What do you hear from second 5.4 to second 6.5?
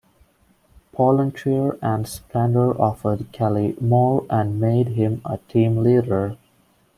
team leader.